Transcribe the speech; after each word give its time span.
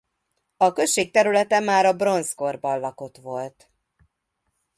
A 0.57 0.71
község 0.73 1.11
területe 1.11 1.59
már 1.59 1.85
a 1.85 1.93
bronzkorban 1.93 2.79
lakott 2.79 3.17
volt. 3.17 3.69